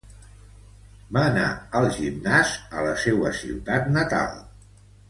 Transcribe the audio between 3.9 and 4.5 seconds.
natal.